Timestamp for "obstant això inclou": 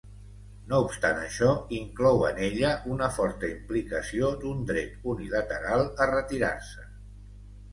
0.83-2.23